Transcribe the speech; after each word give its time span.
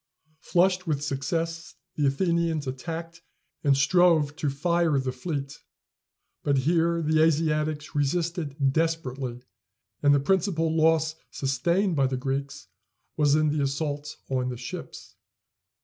Flushed 0.39 0.87
with 0.87 1.03
success, 1.03 1.75
the 1.95 2.07
Athenians 2.07 2.65
attacked 2.65 3.21
and 3.63 3.77
strove 3.77 4.35
to 4.37 4.49
fire 4.49 4.97
the 4.97 5.11
fleet. 5.11 5.59
But 6.41 6.57
here 6.57 7.03
the 7.03 7.21
Asiatics 7.21 7.93
resisted 7.93 8.73
desperately, 8.73 9.43
and 10.01 10.11
the 10.15 10.19
principal 10.19 10.75
loss 10.75 11.13
sustained 11.29 11.95
by 11.95 12.07
the 12.07 12.17
Greeks 12.17 12.67
was 13.15 13.35
in 13.35 13.49
the 13.55 13.61
assault 13.61 14.17
on 14.27 14.49
the 14.49 14.57
ships. 14.57 15.17